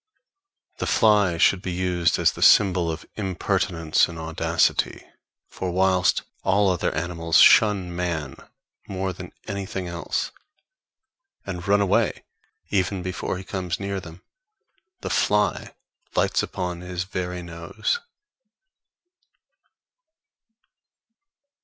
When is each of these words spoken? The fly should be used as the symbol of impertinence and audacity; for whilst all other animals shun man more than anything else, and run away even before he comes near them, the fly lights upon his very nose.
The 0.79 0.87
fly 0.87 1.37
should 1.37 1.61
be 1.61 1.71
used 1.71 2.17
as 2.17 2.31
the 2.31 2.41
symbol 2.41 2.89
of 2.89 3.05
impertinence 3.17 4.07
and 4.09 4.17
audacity; 4.17 5.05
for 5.47 5.69
whilst 5.69 6.23
all 6.43 6.69
other 6.71 6.91
animals 6.95 7.37
shun 7.37 7.95
man 7.95 8.35
more 8.87 9.13
than 9.13 9.31
anything 9.47 9.87
else, 9.87 10.31
and 11.45 11.67
run 11.67 11.81
away 11.81 12.23
even 12.71 13.03
before 13.03 13.37
he 13.37 13.43
comes 13.43 13.79
near 13.79 13.99
them, 13.99 14.23
the 15.01 15.11
fly 15.11 15.75
lights 16.15 16.41
upon 16.41 16.81
his 16.81 17.03
very 17.03 17.43
nose. 17.43 17.99